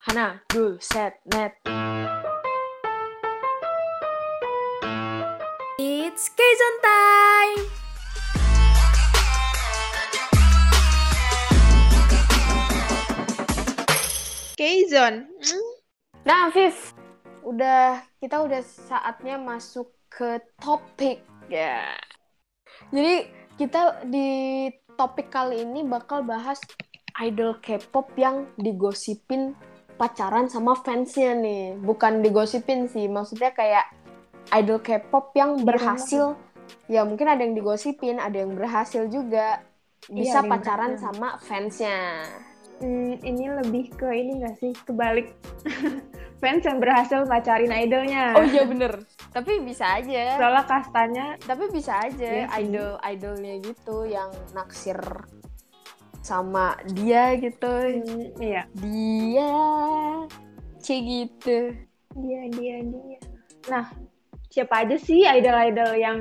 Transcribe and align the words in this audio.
Hana, 0.00 0.40
dul, 0.48 0.80
set, 0.80 1.20
net. 1.28 1.60
It's 5.76 6.24
Kazon 6.32 6.76
time! 6.80 7.60
K-Zone. 14.56 15.28
Nah, 16.24 16.48
Viv, 16.48 16.96
udah 17.44 18.00
kita 18.24 18.40
udah 18.40 18.64
saatnya 18.64 19.36
masuk 19.36 19.92
ke 20.08 20.40
topik 20.64 21.20
ya. 21.52 21.92
Jadi 22.88 23.28
kita 23.60 24.00
di 24.08 24.72
topik 24.96 25.28
kali 25.28 25.60
ini 25.60 25.84
bakal 25.84 26.24
bahas 26.24 26.56
idol 27.20 27.60
K-pop 27.60 28.16
yang 28.16 28.48
digosipin 28.56 29.52
pacaran 30.00 30.48
sama 30.48 30.72
fansnya 30.80 31.36
nih. 31.36 31.76
Bukan 31.76 32.24
digosipin 32.24 32.88
sih, 32.88 33.04
maksudnya 33.04 33.52
kayak 33.52 33.92
idol 34.56 34.80
K-pop 34.80 35.36
yang 35.36 35.60
berhasil. 35.60 36.40
Ya 36.88 37.04
mungkin 37.04 37.28
ada 37.28 37.44
yang 37.44 37.52
digosipin, 37.52 38.16
ada 38.16 38.40
yang 38.40 38.56
berhasil 38.56 39.04
juga 39.12 39.60
bisa 40.08 40.40
ada 40.40 40.48
yang 40.48 40.52
pacaran 40.56 40.90
berhasil. 40.96 41.04
sama 41.04 41.28
fansnya. 41.44 42.24
Hmm, 42.80 43.20
ini 43.20 43.44
lebih 43.60 43.92
ke 43.92 44.08
ini 44.08 44.40
gak 44.40 44.56
sih? 44.56 44.72
Kebalik. 44.88 45.36
Fans 46.40 46.64
yang 46.64 46.80
berhasil 46.80 47.28
pacarin 47.28 47.68
idolnya. 47.68 48.32
Oh 48.32 48.40
iya 48.40 48.64
bener, 48.64 49.04
tapi 49.28 49.60
bisa 49.60 50.00
aja. 50.00 50.40
Soalnya 50.40 50.64
kastanya 50.64 51.26
tapi 51.44 51.68
bisa 51.68 52.00
aja 52.00 52.48
Iya 52.48 52.48
idol 52.64 52.96
idolnya 53.04 53.60
gitu 53.60 54.08
yang 54.08 54.32
naksir 54.56 54.96
sama 56.20 56.76
dia 56.92 57.32
gitu 57.36 57.68
hmm, 57.68 58.36
iya, 58.38 58.62
dia 58.76 59.52
cie 60.80 61.00
gitu 61.00 61.72
dia 62.10 62.40
dia 62.52 62.76
dia. 62.82 63.18
Nah, 63.68 63.86
siapa 64.48 64.82
aja 64.82 64.96
sih 64.98 65.22
idol-idol 65.22 65.94
yang 65.94 66.18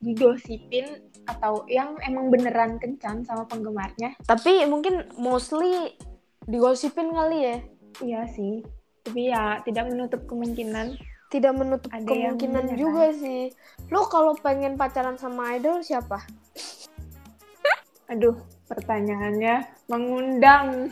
digosipin 0.00 1.06
atau 1.28 1.62
yang 1.70 1.94
emang 2.02 2.32
beneran 2.32 2.80
kencan 2.80 3.22
sama 3.22 3.44
penggemarnya? 3.46 4.16
tapi 4.24 4.64
mungkin 4.66 5.06
mostly 5.14 5.94
digosipin 6.48 7.12
kali 7.12 7.38
ya 7.46 7.56
Iya 8.00 8.22
sih. 8.32 8.64
Tapi 9.04 9.28
ya 9.28 9.60
tidak 9.62 9.92
menutup 9.92 10.24
kemungkinan. 10.24 10.96
tidak 11.30 11.54
menutup 11.54 11.90
Ada 11.94 12.10
kemungkinan 12.10 12.74
juga 12.74 13.14
sih 13.14 13.54
lo 13.86 14.02
kalau 14.10 14.34
pengen 14.34 14.74
pacaran 14.74 15.14
sama 15.14 15.54
idol 15.54 15.78
siapa 15.78 16.26
Aduh, 18.10 18.34
pertanyaannya 18.70 19.54
mengundang. 19.92 20.88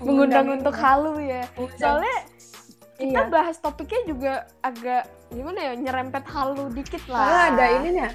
mengundang 0.00 0.46
untuk 0.50 0.74
halu 0.74 1.20
ya 1.20 1.44
Mengundang. 1.54 1.78
soalnya 1.78 2.16
kita 2.96 3.16
Iya. 3.16 3.32
bahas 3.32 3.56
topiknya 3.56 4.00
juga 4.04 4.32
agak 4.60 5.02
gimana 5.28 5.58
ya 5.62 5.72
nyerempet 5.74 6.24
halu 6.26 6.68
dikit 6.70 7.00
lah 7.06 7.22
Soalnya 7.22 7.46
ada 7.48 7.66
ininya, 7.78 8.08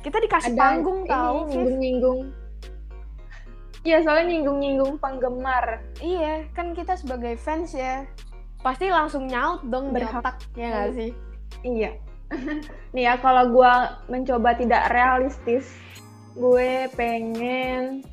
kita 0.00 0.16
dikasih 0.18 0.50
ada 0.50 0.60
panggung 0.60 1.00
ini, 1.00 1.08
tahu 1.08 1.36
nyinggung-nyinggung. 1.46 2.20
Iya, 3.80 3.96
soalnya 4.04 4.26
nyinggung-nyinggung 4.28 4.92
penggemar. 4.96 5.80
Iya, 5.98 6.44
kan 6.52 6.76
kita 6.76 7.00
sebagai 7.00 7.32
fans 7.36 7.72
ya 7.72 8.04
pasti 8.60 8.92
langsung 8.92 9.24
nyaut 9.24 9.64
dong 9.64 9.88
di 9.88 10.04
Berhak. 10.04 10.20
otak 10.20 10.36
ya 10.52 10.68
nggak 10.68 10.90
sih? 10.92 11.10
Iya. 11.64 11.90
Nih 12.94 13.02
ya, 13.02 13.16
kalau 13.16 13.48
gue 13.48 13.72
mencoba 14.06 14.52
tidak 14.52 14.84
realistis, 14.86 15.72
gue 16.38 16.86
pengen 16.94 18.06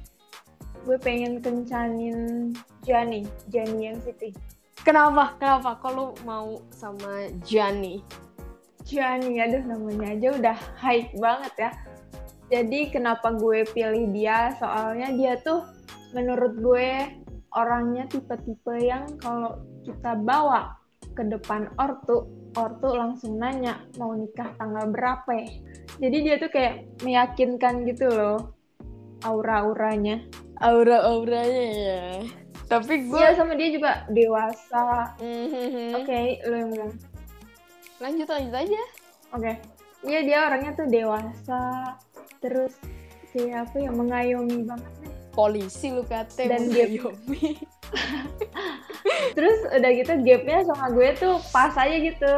gue 0.88 0.98
pengen 1.04 1.44
kencanin 1.44 2.54
Jani, 2.88 3.28
Jani 3.52 3.92
NCT. 4.00 4.32
Kenapa? 4.88 5.36
Kenapa? 5.36 5.76
Kalau 5.84 6.16
mau 6.24 6.64
sama 6.72 7.28
Gianni? 7.44 8.00
Jani, 8.88 9.44
aduh 9.44 9.68
namanya 9.68 10.16
aja 10.16 10.28
udah 10.32 10.58
hype 10.80 11.12
banget 11.20 11.54
ya. 11.60 11.72
Jadi 12.48 12.88
kenapa 12.88 13.36
gue 13.36 13.68
pilih 13.76 14.08
dia? 14.16 14.56
Soalnya 14.56 15.12
dia 15.12 15.36
tuh 15.44 15.68
menurut 16.16 16.56
gue 16.56 16.88
orangnya 17.52 18.08
tipe-tipe 18.08 18.80
yang 18.80 19.12
kalau 19.20 19.60
kita 19.84 20.16
bawa 20.16 20.80
ke 21.12 21.28
depan 21.28 21.68
ortu, 21.76 22.32
ortu 22.56 22.90
langsung 22.96 23.36
nanya 23.36 23.84
mau 24.00 24.16
nikah 24.16 24.56
tanggal 24.56 24.88
berapa 24.88 25.28
ya. 25.36 25.52
Jadi 25.98 26.18
dia 26.22 26.36
tuh 26.38 26.50
kayak 26.54 27.02
meyakinkan 27.02 27.86
gitu 27.90 28.06
loh 28.10 28.58
aura-auranya. 29.26 30.22
Aura-auranya 30.62 31.66
ya. 31.74 32.04
Tapi 32.68 33.08
gue 33.08 33.18
Iya 33.18 33.34
sama 33.34 33.56
dia 33.56 33.70
juga 33.72 34.04
dewasa. 34.12 35.16
Mhm. 35.24 36.04
Oke, 36.04 36.44
lo 36.46 36.56
yang 36.56 36.72
bilang. 36.74 36.94
lanjut 37.98 38.30
lanjut 38.30 38.54
aja. 38.54 38.82
Oke. 39.34 39.54
Iya 40.06 40.20
dia 40.22 40.38
orangnya 40.46 40.72
tuh 40.78 40.86
dewasa. 40.86 41.64
Terus 42.44 42.78
kayak 43.34 43.70
apa 43.70 43.76
ya 43.82 43.90
mengayomi 43.90 44.62
banget 44.68 44.94
nih. 45.02 45.14
Polisi 45.34 45.88
lu 45.90 46.06
kata 46.06 46.46
Dan 46.46 46.70
mengayomi. 46.70 47.58
Terus 49.38 49.58
udah 49.70 49.92
gitu 49.98 50.14
gapnya 50.22 50.58
sama 50.66 50.86
gue 50.94 51.10
tuh 51.18 51.42
pas 51.50 51.74
aja 51.74 51.98
gitu. 51.98 52.36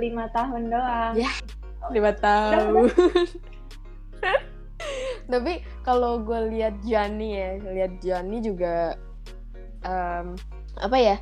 Lima 0.00 0.28
tahun 0.32 0.72
doang. 0.72 1.14
Ya. 1.16 1.32
Lima 1.90 2.12
tahun. 2.14 2.90
Tapi 5.26 5.52
kalau 5.82 6.22
gue 6.22 6.54
lihat 6.54 6.78
Gianni 6.86 7.34
ya, 7.34 7.50
lihat 7.58 7.92
Gianni 7.98 8.38
juga 8.38 8.94
em, 9.82 10.38
apa 10.78 10.96
ya? 10.96 11.16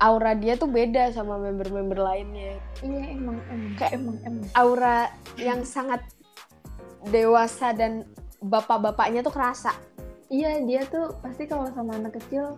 Aura 0.00 0.32
dia 0.32 0.56
tuh 0.56 0.64
beda 0.64 1.12
sama 1.12 1.36
member-member 1.36 2.00
lainnya. 2.00 2.56
Iya 2.80 3.04
emang 3.12 3.36
emang 3.52 3.72
Kayak- 3.76 3.92
emang 4.00 4.16
emang. 4.24 4.46
aura 4.56 4.98
yang 5.36 5.60
sangat 5.60 6.00
dewasa 7.12 7.76
dan 7.76 8.08
bapak-bapaknya 8.40 9.20
tuh 9.20 9.28
kerasa. 9.28 9.76
Iya 10.32 10.64
dia 10.64 10.88
tuh 10.88 11.12
pasti 11.20 11.44
kalau 11.44 11.68
sama 11.76 12.00
anak 12.00 12.16
kecil 12.16 12.56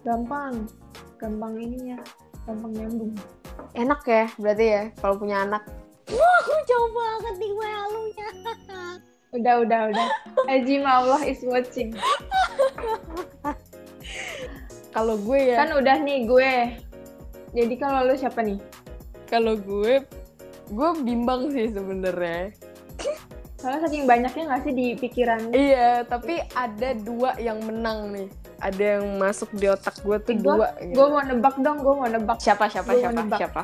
gampang, 0.00 0.64
gampang 1.20 1.60
ininya, 1.60 2.00
gampang 2.48 2.72
nyambung. 2.72 3.12
Enak 3.76 4.00
ya 4.08 4.24
berarti 4.40 4.64
ya 4.64 4.82
kalau 4.96 5.20
punya 5.20 5.44
anak. 5.44 5.60
Wah, 6.10 6.36
aku 6.42 6.54
jauh 6.66 6.90
banget 6.90 7.34
nih 7.38 7.50
gue 7.50 7.68
halunya. 7.68 8.28
Udah 9.38 9.54
udah 9.62 9.80
udah. 9.94 10.08
Haji 10.50 10.82
Allah 10.82 11.22
is 11.22 11.38
watching. 11.46 11.94
Kalau 14.90 15.14
gue 15.22 15.54
ya, 15.54 15.56
Kan 15.62 15.70
udah 15.78 15.96
nih 16.02 16.26
gue. 16.26 16.52
Jadi 17.54 17.74
kalau 17.78 18.10
lu 18.10 18.18
siapa 18.18 18.42
nih? 18.42 18.58
kalau 19.30 19.54
gue 19.54 20.02
gue 20.74 20.90
bimbang 21.06 21.54
sih 21.54 21.70
sebenarnya. 21.70 22.50
Soalnya 23.62 23.86
saking 23.86 24.04
banyaknya 24.08 24.42
nggak 24.50 24.62
sih 24.66 24.74
di 24.74 24.86
pikiran 24.96 25.52
Iya, 25.52 26.02
tapi 26.08 26.42
ada 26.56 26.96
dua 26.98 27.38
yang 27.38 27.62
menang 27.62 28.10
nih. 28.10 28.28
Ada 28.58 28.98
yang 28.98 29.06
masuk 29.22 29.54
di 29.54 29.70
otak 29.70 30.02
gue 30.02 30.16
tuh 30.26 30.34
dua. 30.34 30.74
gitu. 30.82 30.98
gue 30.98 31.06
mau 31.06 31.22
nebak 31.22 31.56
dong, 31.62 31.78
gue 31.78 31.94
mau 31.94 32.08
nebak. 32.10 32.42
Siapa 32.42 32.66
siapa 32.66 32.90
Gua 32.90 33.00
siapa 33.06 33.36
siapa? 33.38 33.62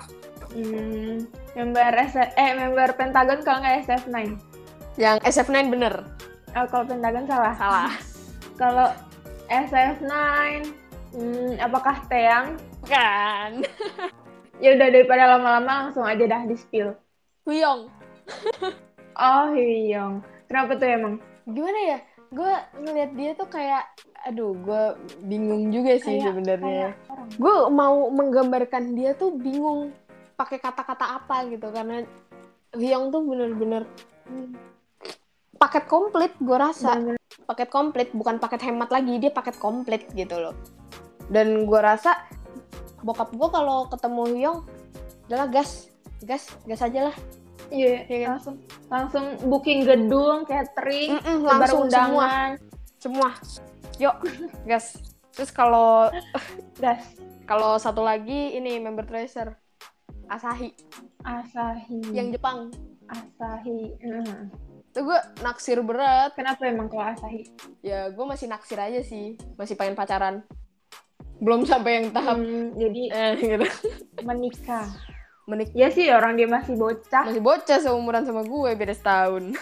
Hmm, 0.56 1.28
member 1.52 1.92
S 2.00 2.16
eh 2.16 2.50
member 2.56 2.96
Pentagon 2.96 3.44
kalau 3.44 3.60
nggak 3.60 3.84
SF9. 3.84 4.40
Yang 4.96 5.16
SF9 5.28 5.68
bener. 5.68 5.94
Oh, 6.56 6.64
kalau 6.72 6.88
Pentagon 6.88 7.28
salah. 7.28 7.52
Salah. 7.60 7.92
Kalau 8.56 8.88
SF9, 9.52 10.08
hmm, 11.12 11.60
apakah 11.60 12.00
Teang? 12.08 12.56
Kan. 12.88 13.60
Ya 14.56 14.72
udah 14.72 14.88
daripada 14.88 15.36
lama-lama 15.36 15.84
langsung 15.84 16.08
aja 16.08 16.24
dah 16.24 16.48
di 16.48 16.56
spill. 16.56 16.96
Huyong. 17.44 17.92
Oh 19.16 19.48
Hyung, 19.52 20.20
kenapa 20.44 20.76
tuh 20.76 20.88
emang? 20.92 21.16
gimana 21.46 21.78
ya 21.94 21.98
gue 22.34 22.52
ngeliat 22.82 23.10
dia 23.14 23.30
tuh 23.38 23.46
kayak 23.46 23.86
aduh 24.26 24.50
gue 24.50 24.82
bingung 25.22 25.70
juga 25.70 25.94
sih 26.02 26.18
sebenarnya 26.18 26.90
gue 27.38 27.56
mau 27.70 28.10
menggambarkan 28.10 28.98
dia 28.98 29.14
tuh 29.14 29.30
bingung 29.38 29.94
pakai 30.36 30.60
kata-kata 30.60 31.16
apa 31.16 31.48
gitu 31.48 31.72
karena 31.72 32.04
Hyung 32.76 33.08
tuh 33.08 33.24
bener-bener 33.24 33.88
Hmm, 34.26 34.58
paket 35.54 35.86
komplit 35.86 36.34
gue 36.36 36.58
rasa. 36.58 36.98
Bener-bener. 36.98 37.20
paket 37.46 37.68
komplit 37.70 38.08
bukan 38.10 38.42
paket 38.42 38.58
hemat 38.66 38.90
lagi 38.90 39.22
dia 39.22 39.30
paket 39.30 39.54
komplit 39.56 40.02
gitu 40.12 40.34
loh. 40.34 40.54
Dan 41.30 41.62
gue 41.62 41.78
rasa 41.78 42.26
bokap 43.00 43.30
gue 43.30 43.48
kalau 43.48 43.86
ketemu 43.86 44.22
Hyung 44.34 44.58
adalah 45.26 45.46
gas. 45.46 45.86
Gas 46.20 46.50
gas 46.66 46.82
aja 46.82 47.06
lah. 47.06 47.16
Iya, 47.66 48.02
Iya 48.06 48.18
kan? 48.18 48.28
langsung 48.34 48.56
langsung 48.86 49.24
booking 49.46 49.86
gedung, 49.86 50.42
catering, 50.42 51.18
Mm-mm, 51.18 51.36
sebar 51.42 51.54
langsung 51.54 51.66
semua. 51.66 51.86
undangan, 51.86 52.48
semua. 52.98 53.28
Yuk 53.98 54.16
gas. 54.66 54.86
Terus 55.32 55.50
kalau 55.50 56.10
gas, 56.76 57.02
Kalau 57.46 57.78
satu 57.78 58.02
lagi 58.02 58.58
ini 58.58 58.82
member 58.82 59.06
tracer 59.06 59.54
Asahi 60.26 60.70
Asahi, 61.22 62.00
yang 62.10 62.30
Jepang. 62.30 62.70
Asahi. 63.06 63.94
Hmm. 63.98 64.50
Itu 64.86 65.02
gue 65.02 65.18
naksir 65.40 65.78
berat. 65.80 66.34
Kenapa 66.34 66.64
emang 66.64 66.86
kalau 66.86 67.06
Asahi? 67.08 67.46
Ya 67.80 68.08
gue 68.08 68.24
masih 68.24 68.46
naksir 68.46 68.76
aja 68.76 69.00
sih, 69.00 69.34
masih 69.54 69.74
pengen 69.74 69.94
pacaran. 69.94 70.42
belum 71.36 71.62
sampai 71.62 72.00
yang 72.00 72.06
tahap 72.10 72.40
Hmm, 72.40 72.72
jadi 72.74 73.02
eh, 73.12 73.32
gitu. 73.36 73.68
menikah. 74.22 74.88
Menik 75.44 75.68
Ya 75.70 75.86
sih 75.88 76.08
orang 76.08 76.34
dia 76.34 76.48
masih 76.48 76.74
bocah. 76.74 77.22
masih 77.22 77.38
bocah 77.40 77.78
seumuran 77.78 78.24
sama 78.24 78.40
gue 78.42 78.70
beda 78.72 78.92
setahun. 78.92 79.44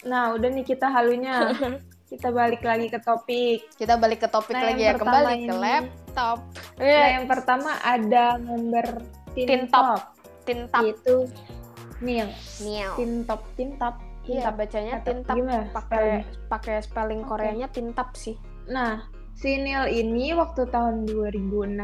Nah, 0.00 0.30
udah 0.30 0.46
nih 0.46 0.62
kita 0.62 0.86
halunya. 0.86 1.50
kita 2.10 2.30
balik 2.30 2.62
lagi 2.62 2.86
ke 2.86 2.96
topik. 2.96 3.66
Kita 3.74 3.98
balik 3.98 4.22
ke 4.22 4.28
topik 4.28 4.54
Nah, 4.54 4.70
lagi 4.70 4.86
ya, 4.86 4.94
kembali 4.94 4.94
pertama 4.94 5.28
ke 5.28 5.42
ini- 5.42 5.58
laptop. 5.58 6.38
Nah, 6.78 7.08
yang 7.10 7.26
pertama 7.26 7.70
ada 7.82 8.24
member 8.38 8.86
Tintop. 9.46 10.16
tintap 10.48 10.82
Itu 10.82 11.28
Neil. 12.00 12.30
Niel. 12.62 12.92
Tintop, 12.94 13.42
tintap. 13.58 13.94
Iya, 14.24 14.48
Tintap. 14.48 14.54
bacanya 14.54 14.94
Tintap. 15.02 15.06
tintap 15.06 15.36
Gimana 15.36 15.64
pakai 15.74 16.06
pakai 16.46 16.76
spelling. 16.82 17.22
Koreanya 17.26 17.68
tintap 17.68 18.14
sih. 18.14 18.38
Nah, 18.70 19.06
si 19.34 19.58
Neil 19.58 19.90
ini 19.90 20.34
waktu 20.34 20.68
tahun 20.70 21.06
2016 21.10 21.74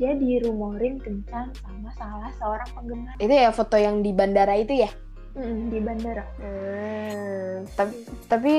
dia 0.00 0.16
dirumorin 0.16 0.96
kencan 0.96 1.52
sama 1.60 1.92
salah 2.00 2.32
seorang 2.40 2.68
penggemar 2.72 3.14
Itu 3.20 3.32
ya 3.32 3.52
foto 3.52 3.76
yang 3.76 4.00
di 4.00 4.10
bandara 4.16 4.56
itu 4.56 4.80
ya? 4.80 4.90
Mm, 5.36 5.60
di 5.68 5.78
bandara. 5.80 6.24
Hmm, 6.40 7.68
tapi 7.76 7.96
tapi 8.28 8.52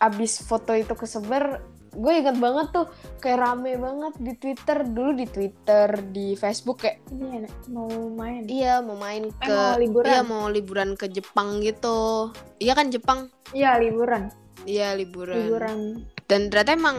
abis 0.00 0.44
foto 0.44 0.72
itu 0.76 0.92
kesebar, 0.92 1.60
gue 1.94 2.12
inget 2.12 2.36
banget 2.36 2.66
tuh 2.70 2.86
kayak 3.18 3.38
rame 3.40 3.74
banget 3.74 4.14
di 4.16 4.32
Twitter 4.34 4.78
dulu 4.84 5.10
di 5.12 5.26
Twitter 5.26 5.88
di 6.08 6.34
Facebook 6.34 6.82
kayak 6.82 6.98
Ini 7.08 7.26
enak, 7.40 7.52
mau 7.68 7.86
main. 8.10 8.42
iya 8.46 8.78
mau 8.78 8.94
main 8.94 9.26
Eh, 9.26 9.34
ke 9.40 9.50
mau 9.50 9.78
liburan. 9.78 10.08
iya 10.08 10.20
mau 10.20 10.44
liburan 10.46 10.90
ke 10.92 11.06
Jepang 11.06 11.58
gitu. 11.58 12.30
Iya 12.58 12.72
kan 12.72 12.88
Jepang? 12.88 13.30
Iya, 13.50 13.78
liburan. 13.78 14.28
Iya 14.64 14.92
liburan. 14.92 15.36
Liburan. 15.38 15.78
Dan 16.24 16.48
ternyata 16.48 16.72
emang 16.72 16.98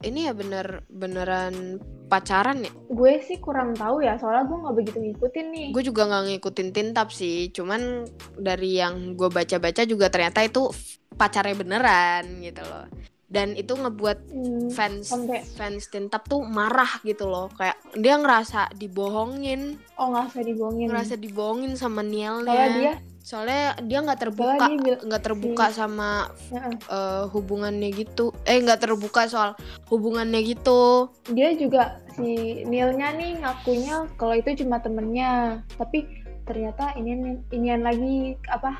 ini 0.00 0.28
ya 0.28 0.32
bener 0.32 0.84
beneran 0.86 1.80
pacaran 2.06 2.60
ya. 2.60 2.70
Gue 2.86 3.18
sih 3.20 3.36
kurang 3.36 3.72
tahu 3.72 3.98
ya, 4.00 4.14
soalnya 4.14 4.44
gue 4.44 4.58
nggak 4.58 4.76
begitu 4.76 4.98
ngikutin 5.00 5.46
nih. 5.48 5.66
Gue 5.72 5.82
juga 5.82 6.04
nggak 6.04 6.24
ngikutin 6.30 6.68
tintap 6.70 7.08
sih, 7.10 7.48
cuman 7.50 8.04
dari 8.36 8.76
yang 8.76 9.16
gue 9.16 9.26
baca-baca 9.26 9.82
juga 9.82 10.06
ternyata 10.06 10.44
itu 10.44 10.68
pacarnya 11.10 11.56
beneran 11.56 12.24
gitu 12.38 12.60
loh. 12.60 12.84
Dan 13.26 13.52
itu 13.52 13.74
ngebuat 13.74 14.18
Hmm, 14.28 14.70
fans 14.70 15.10
sampai- 15.10 15.42
fans 15.52 15.86
tintap 15.86 16.24
tuh 16.24 16.40
marah 16.40 17.02
gitu 17.02 17.26
loh, 17.26 17.50
kayak 17.50 17.74
dia 17.92 18.14
ngerasa 18.14 18.70
dibohongin, 18.72 19.82
oh 19.94 20.06
nggak 20.08 20.30
usah 20.30 20.42
dibohongin. 20.42 20.86
ngerasa 20.86 21.14
dibohongin 21.16 21.72
sama 21.74 22.00
Nielnya. 22.00 22.46
Soalnya 22.46 22.70
dia, 22.72 22.94
Soalnya 23.26 23.74
dia 23.82 23.98
nggak 24.00 24.20
terbuka, 24.20 24.66
nggak 25.02 25.18
terbuka 25.20 25.66
sama 25.70 26.30
Heeh. 26.46 26.74
eh, 26.78 27.24
hubungannya 27.26 27.90
gitu. 27.90 28.30
Eh 28.42 28.54
nggak 28.56 28.78
terbuka 28.80 29.26
soal 29.26 29.58
hubungannya 29.86 30.46
gitu. 30.46 31.10
dia 31.26 31.50
juga 31.52 31.98
si 32.14 32.22
Neilnya 32.62 33.10
nih 33.12 33.42
ngakunya 33.42 34.06
kalau 34.14 34.30
itu 34.32 34.62
cuma 34.62 34.78
temennya, 34.78 35.58
tapi 35.74 36.06
ternyata 36.46 36.94
ini 36.94 37.18
inian 37.50 37.82
lagi 37.82 38.38
apa 38.46 38.78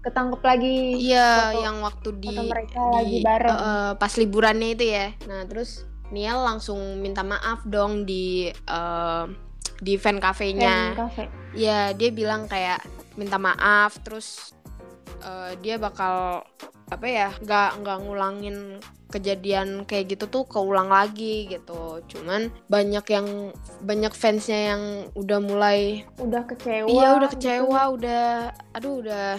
ketangkep 0.00 0.40
lagi 0.40 0.76
Iya, 0.96 1.28
foto- 1.50 1.60
yang 1.60 1.76
waktu 1.80 2.08
di, 2.16 2.28
foto 2.30 2.42
mereka 2.44 2.80
di- 2.80 2.94
lagi 2.94 3.16
bareng. 3.20 3.56
eh, 3.56 3.92
pas 3.94 4.12
liburannya 4.14 4.68
itu 4.70 4.84
ya. 4.86 5.06
Nah, 5.24 5.42
terus 5.44 5.70
Niel 6.08 6.38
langsung 6.38 6.78
minta 6.96 7.20
maaf 7.20 7.62
dong 7.64 8.02
di 8.02 8.48
eh, 8.48 9.24
di 9.78 9.94
fan 9.94 10.16
Fan 10.16 10.24
cafe-nya. 10.24 10.96
cafe. 10.96 11.28
Ya, 11.52 11.92
dia 11.92 12.10
bilang 12.10 12.44
kayak 12.44 12.80
minta 13.14 13.36
maaf 13.36 13.98
terus 14.00 14.54
eh, 15.20 15.52
dia 15.58 15.76
bakal 15.76 16.42
apa 16.88 17.06
ya? 17.06 17.28
nggak 17.36 17.70
nggak 17.78 17.98
ngulangin 18.00 18.56
kejadian 19.08 19.82
kayak 19.82 20.10
gitu 20.10 20.24
tuh 20.26 20.44
keulang 20.44 20.88
lagi 20.88 21.46
gitu. 21.46 22.00
Cuman 22.06 22.48
banyak 22.66 23.04
yang 23.06 23.52
banyak 23.80 24.12
fansnya 24.12 24.72
yang 24.72 24.82
udah 25.12 25.38
mulai 25.38 26.04
Udah 26.16 26.44
kecewa. 26.44 26.86
iya 26.86 27.08
udah 27.14 27.28
gitu. 27.28 27.36
kecewa, 27.38 27.80
udah 27.90 28.24
aduh 28.72 29.00
udah 29.00 29.36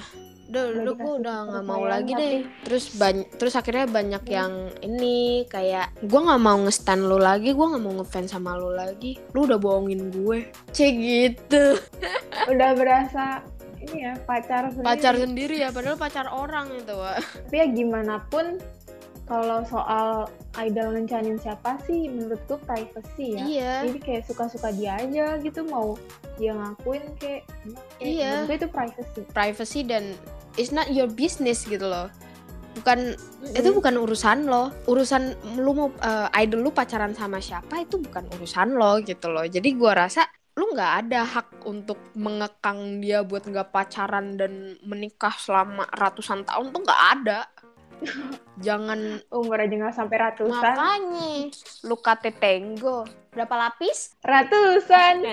udah 0.50 0.66
gue 0.96 1.14
udah 1.20 1.38
nggak 1.46 1.64
mau 1.64 1.84
lagi 1.84 2.10
tapi- 2.10 2.22
deh 2.22 2.38
terus 2.64 2.86
banyak 2.92 3.28
terus 3.32 3.54
akhirnya 3.54 3.86
banyak 3.86 4.22
Hmm. 4.22 4.34
yang 4.34 4.54
ini 4.82 5.18
kayak 5.46 5.94
gue 6.00 6.20
nggak 6.20 6.42
mau 6.42 6.58
ngestan 6.60 7.00
lu 7.02 7.18
lagi 7.18 7.52
gue 7.52 7.66
nggak 7.68 7.80
mau 7.80 7.94
ngefans 7.96 8.30
sama 8.30 8.54
lu 8.54 8.72
lagi 8.72 9.22
lu 9.32 9.46
udah 9.46 9.58
bohongin 9.58 10.10
gue 10.10 10.40
cek 10.70 10.94
gitu 10.94 11.78
Udah 12.52 12.74
berasa 12.74 13.46
ini 13.80 14.04
ya 14.04 14.14
pacar 14.20 14.68
sendiri. 14.68 14.86
pacar 14.86 15.14
sendiri 15.16 15.56
ya 15.58 15.70
padahal 15.70 15.96
pacar 15.96 16.26
orang 16.28 16.74
itu 16.74 16.92
Wak. 16.92 17.22
Tapi 17.46 17.56
ya 17.56 17.66
gimana 17.66 18.26
pun 18.26 18.58
kalau 19.24 19.62
soal 19.64 20.26
idol 20.58 20.90
ngencanin 20.92 21.38
siapa 21.38 21.78
sih 21.86 22.10
menurutku 22.10 22.58
privacy 22.60 23.28
ya. 23.32 23.44
iya 23.46 23.74
Jadi 23.84 24.00
kayak 24.00 24.24
suka-suka 24.26 24.74
dia 24.74 24.98
aja 24.98 25.38
gitu 25.38 25.62
mau 25.64 25.94
dia 26.36 26.52
ngakuin 26.52 27.04
kayak 27.16 27.46
eh, 28.02 28.18
Iya. 28.18 28.50
itu 28.50 28.68
privacy. 28.68 29.22
privacy 29.30 29.80
dan 29.84 30.18
it's 30.56 30.72
not 30.72 30.90
your 30.90 31.06
business 31.06 31.66
gitu 31.66 31.84
loh 31.84 32.08
bukan 32.72 33.18
itu 33.52 33.70
bukan 33.70 33.98
urusan 33.98 34.46
lo 34.46 34.72
urusan 34.86 35.36
lu 35.58 35.72
mau 35.74 35.90
eh, 36.00 36.28
idol 36.40 36.64
lu 36.64 36.72
pacaran 36.72 37.12
sama 37.12 37.38
siapa 37.40 37.82
itu 37.82 38.00
bukan 38.00 38.30
urusan 38.34 38.74
lo 38.74 39.02
gitu 39.02 39.28
loh 39.28 39.44
jadi 39.44 39.68
gua 39.76 40.06
rasa 40.06 40.24
lu 40.56 40.72
nggak 40.72 40.94
ada 41.04 41.24
hak 41.24 41.64
untuk 41.66 41.98
mengekang 42.14 43.00
dia 43.00 43.24
buat 43.24 43.44
nggak 43.44 43.70
pacaran 43.70 44.36
dan 44.36 44.76
menikah 44.84 45.32
selama 45.34 45.88
ratusan 45.90 46.44
tahun 46.44 46.70
tuh 46.70 46.82
nggak 46.84 47.04
ada 47.16 47.40
jangan 48.60 49.20
umur 49.30 49.60
aja 49.60 49.76
nggak 49.76 49.96
sampai 49.96 50.18
ratusan. 50.20 50.52
makanya 50.56 51.52
lu 51.84 51.96
kate 51.98 52.32
tenggo 52.34 53.04
berapa 53.30 53.56
lapis 53.58 54.16
Ratusan. 54.20 55.24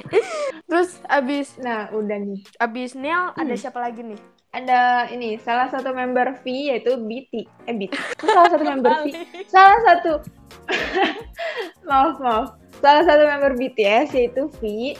terus 0.68 1.00
abis 1.06 1.56
Nah, 1.58 1.88
udah 1.90 2.18
nih. 2.18 2.40
abis 2.58 2.94
Neil 2.94 3.32
ada 3.32 3.44
Hmm. 3.46 3.56
siapa 3.56 3.78
lagi 3.78 4.00
nih 4.02 4.20
Ada 4.52 5.08
ini 5.08 5.40
salah 5.40 5.72
satu 5.72 5.96
member 5.96 6.36
V 6.44 6.44
yaitu 6.44 7.00
BT. 7.00 7.48
Eh 7.64 7.72
BT. 7.72 7.96
Salah 8.20 8.52
satu 8.52 8.64
member 8.68 8.92
V. 9.00 9.16
Salah 9.48 9.80
satu 9.80 10.12
maaf 11.88 12.20
maaf. 12.20 12.46
Salah 12.84 13.00
satu 13.08 13.24
member 13.24 13.56
BTS 13.56 14.12
yaitu 14.12 14.52
V. 14.60 14.92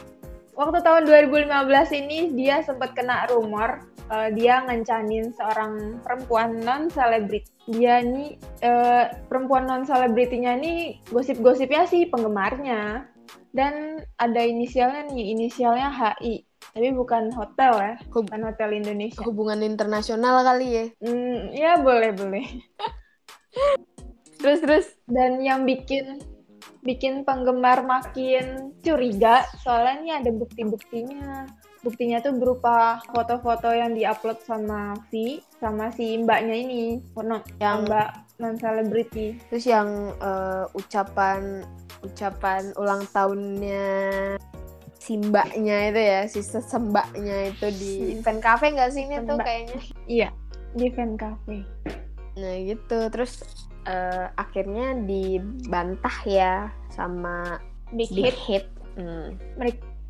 Waktu 0.56 0.80
tahun 0.80 1.04
2015 1.04 1.52
ini 2.00 2.32
dia 2.32 2.64
sempat 2.64 2.96
kena 2.96 3.28
rumor 3.28 3.84
eh, 4.08 4.32
dia 4.32 4.64
ngencanin 4.64 5.36
seorang 5.36 6.00
perempuan 6.00 6.64
non 6.64 6.88
selebriti. 6.88 7.52
Dia 7.68 8.00
nih 8.00 8.40
eh, 8.64 9.04
perempuan 9.28 9.68
non 9.68 9.84
selebritinya 9.84 10.56
nih 10.56 10.96
gosip-gosipnya 11.12 11.84
sih 11.84 12.08
penggemarnya. 12.08 13.04
Dan 13.52 14.00
ada 14.16 14.40
inisialnya 14.40 15.12
nih, 15.12 15.36
inisialnya 15.36 15.92
HI. 15.92 16.40
Tapi 16.70 16.88
bukan 16.90 17.28
hotel 17.30 17.72
ya, 17.74 17.94
Hub- 18.08 18.24
bukan 18.24 18.42
hotel 18.46 18.70
Indonesia. 18.72 19.20
hubungan 19.22 19.60
internasional 19.60 20.40
kali 20.40 20.68
ya 20.70 20.84
Hmm, 20.98 21.50
ya 21.50 21.72
boleh 21.78 22.10
boleh. 22.12 22.46
terus 24.40 24.58
terus 24.60 24.86
Dan 25.04 25.38
yang 25.38 25.62
bikin 25.62 26.18
bikin 26.82 27.22
penggemar 27.22 27.82
makin 27.82 28.74
curiga 28.80 29.46
soalnya 29.58 29.94
ini 29.98 30.10
ada 30.12 30.30
bukti-buktinya. 30.30 31.46
Buktinya 31.82 32.18
tuh 32.18 32.34
berupa 32.34 33.02
foto-foto 33.10 33.70
yang 33.70 33.90
diupload 33.92 34.38
sama 34.40 34.94
V 35.10 35.42
sama 35.58 35.90
si 35.90 36.14
mbaknya 36.16 36.54
ini, 36.54 37.02
non 37.16 37.42
Yang- 37.58 37.86
mbak 37.86 38.08
non 38.38 38.54
selebriti. 38.56 39.38
Terus 39.46 39.66
yang 39.66 39.88
eh, 40.16 40.64
ucapan 40.72 41.66
ucapan 42.02 42.70
ulang 42.74 43.02
tahunnya 43.10 44.34
si 45.02 45.18
mbaknya 45.18 45.90
itu 45.90 45.98
ya, 46.00 46.20
si 46.30 46.40
sesembaknya 46.46 47.50
itu 47.50 47.66
di 47.74 47.92
Hmm. 48.14 48.22
fan 48.22 48.38
cafe 48.38 48.70
nggak 48.70 48.90
sih 48.94 49.02
ini 49.02 49.18
tuh 49.26 49.34
kayaknya? 49.42 49.78
Iya, 50.06 50.28
di 50.78 50.86
fan 50.94 51.18
cafe. 51.18 51.66
Nah 52.38 52.54
gitu, 52.62 52.98
terus 53.10 53.42
eh, 53.82 54.30
akhirnya 54.38 54.94
dibantah 55.02 56.16
ya 56.22 56.70
sama 56.94 57.58
Big 57.90 58.14
Big 58.14 58.30
Hit, 58.30 58.38
Hit. 58.46 58.66
Hmm. 58.94 59.34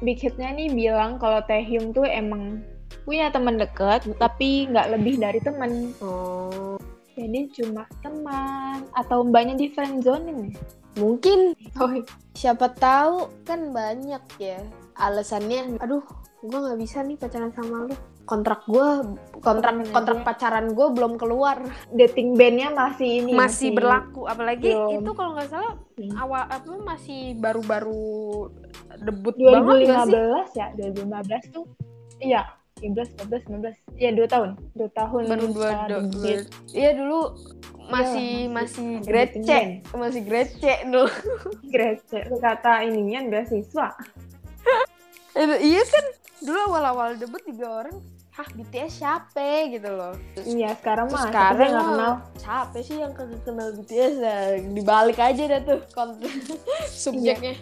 Big 0.04 0.20
Hitnya 0.20 0.52
nih 0.52 0.68
bilang 0.68 1.16
kalau 1.16 1.40
Taehyung 1.48 1.96
tuh 1.96 2.04
emang 2.04 2.60
punya 3.08 3.32
teman 3.32 3.56
deket, 3.56 4.04
tapi 4.20 4.68
nggak 4.68 4.92
lebih 4.92 5.16
dari 5.16 5.40
teman. 5.40 5.96
Oh, 6.04 6.76
Jadi 7.16 7.48
cuma 7.56 7.88
teman 8.04 8.88
atau 8.92 9.24
mbaknya 9.24 9.56
di 9.56 9.72
friendzonin 9.72 10.52
ya? 10.52 10.60
mungkin 10.96 11.56
Oh, 11.80 11.88
siapa 12.36 12.68
tahu 12.76 13.32
kan 13.48 13.72
banyak 13.72 14.20
ya 14.36 14.60
alasannya. 14.94 15.78
Aduh, 15.78 16.02
gue 16.40 16.58
nggak 16.58 16.78
bisa 16.78 17.00
nih 17.00 17.16
pacaran 17.16 17.52
sama 17.52 17.86
lu. 17.86 17.94
Kontrak 18.22 18.62
gue, 18.64 18.88
kontrak 19.42 19.82
kontrak 19.90 20.22
aja. 20.22 20.26
pacaran 20.26 20.66
gue 20.70 20.86
belum 20.94 21.18
keluar. 21.18 21.58
dating 21.90 22.38
bandnya 22.38 22.70
masih 22.70 23.20
ini 23.20 23.34
masih 23.34 23.74
berlaku 23.74 24.30
apalagi 24.30 24.70
belum. 24.70 25.02
itu 25.02 25.10
kalau 25.12 25.30
nggak 25.34 25.50
salah 25.50 25.74
Hmm. 25.92 26.16
awal 26.16 26.42
apa 26.48 26.72
masih 26.80 27.36
baru-baru 27.36 28.48
debut 29.02 29.36
banget 29.36 29.92
nggak 29.92 30.06
sih 30.08 30.14
2015 30.16 30.56
ya 30.56 30.66
2015 30.72 31.54
tuh 31.54 31.64
iya 32.18 32.42
15 32.80 33.28
14 33.28 33.44
15 33.60 34.00
ya 34.00 34.10
dua 34.10 34.26
tahun 34.26 34.50
dua 34.72 34.90
tahun 34.90 35.22
baru 35.28 35.46
dua, 35.52 35.68
iya 36.72 36.90
dulu 36.96 37.20
masih 37.92 38.48
Iya, 38.48 38.50
masih 38.50 38.50
masih 38.50 38.88
grece, 39.04 39.60
masih 39.92 40.22
grece 40.24 40.74
dulu. 40.86 41.10
Grece. 41.66 42.18
Kata 42.38 42.86
ininya 42.86 43.26
beasiswa. 43.28 43.90
Itu- 45.34 45.62
iya 45.62 45.82
kan 45.82 46.04
dulu 46.40 46.58
awal-awal 46.66 47.16
debut 47.16 47.40
juga 47.42 47.82
orang. 47.82 47.96
Hah 48.32 48.48
BTS 48.48 48.92
siapa 48.98 49.44
gitu 49.68 49.86
loh. 49.86 50.16
Terus, 50.32 50.48
Iya, 50.48 50.72
sekarang 50.74 51.06
mah 51.06 51.20
sekarang 51.22 51.68
nggak 51.70 51.84
kenal. 51.86 52.14
siapa 52.34 52.76
sih 52.80 52.96
yang 52.96 53.12
kagak 53.12 53.42
kenal 53.42 53.68
BTS 53.74 54.12
nah, 54.18 54.40
dibalik 54.72 55.18
aja 55.18 55.42
dah 55.46 55.60
tuh 55.60 55.80
konten 55.90 56.32
subjeknya. 57.04 57.60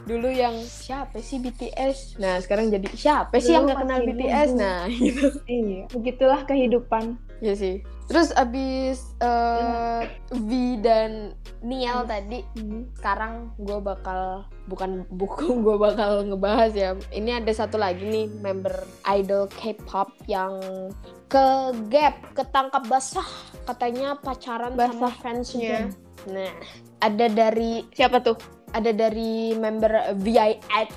Dulu 0.00 0.28
yang 0.28 0.56
siapa 0.60 1.20
sih 1.20 1.36
BTS 1.38 2.16
nah 2.16 2.36
sekarang 2.36 2.68
jadi 2.68 2.88
siapa 2.90 3.36
sih 3.36 3.52
yang 3.52 3.64
nggak 3.64 3.80
kenal 3.80 4.00
BTS 4.02 4.48
nah 4.54 4.84
gitu. 4.92 5.28
Iya, 5.46 5.88
begitulah 5.88 6.44
kehidupan. 6.44 7.16
ya 7.38 7.52
sih 7.54 7.80
terus 8.10 8.34
abis 8.34 9.14
eh, 9.22 10.02
V 10.34 10.50
dan 10.82 11.30
Nial 11.60 12.02
Hmm. 12.02 12.10
tadi 12.10 12.42
Hmm. 12.56 12.90
sekarang 12.92 13.32
gue 13.56 13.78
bakal 13.78 14.42
bukan 14.66 15.06
buku 15.08 15.54
gue 15.64 15.76
bakal 15.78 16.26
ngebahas 16.26 16.72
ya 16.72 16.90
ini 17.10 17.30
ada 17.32 17.52
satu 17.54 17.78
lagi 17.78 18.02
nih 18.02 18.26
member 18.36 18.74
idol 19.08 19.46
K-pop 19.48 20.10
yang 20.26 20.58
ke 21.24 21.46
gap 21.86 22.18
ketangkap 22.34 22.82
basah 22.84 23.28
katanya 23.62 24.18
pacaran 24.18 24.74
sama 24.74 24.90
Basah. 25.06 25.14
fansnya 25.16 25.78
nah 26.26 26.50
ada 26.98 27.30
dari 27.30 27.86
Siapa 27.92 28.18
tuh? 28.18 28.34
ada 28.70 28.90
dari 28.90 29.54
member 29.54 29.90
VIX 30.16 30.90